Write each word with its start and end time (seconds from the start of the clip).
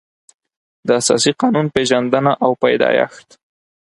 د 0.87 0.89
اساسي 1.01 1.31
قانون 1.41 1.65
پېژندنه 1.75 2.31
او 2.43 2.51
پیدایښت 2.63 3.27